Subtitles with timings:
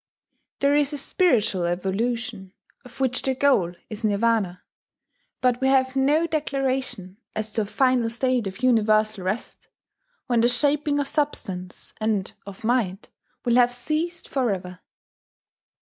[0.61, 2.53] There is a spiritual evolution,
[2.83, 4.63] of which the goal is Nirvana;
[5.41, 9.67] but we have no declaration as to a final state of universal rest,
[10.25, 13.09] when the shaping of substance and of mind
[13.45, 14.79] will have ceased forever....